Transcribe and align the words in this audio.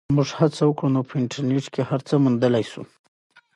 که 0.09 0.13
موږ 0.17 0.29
هڅه 0.39 0.61
وکړو 0.65 0.93
نو 0.95 1.01
په 1.09 1.13
انټرنیټ 1.21 1.65
کې 1.73 1.81
هر 1.89 1.99
څه 2.07 2.13
موندلی 2.23 2.63
سو. 2.71 2.81